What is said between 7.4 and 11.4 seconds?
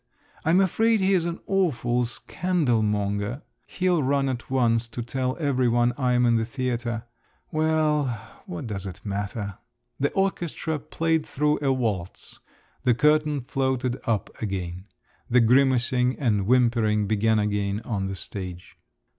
Well, what does it matter?" The orchestra played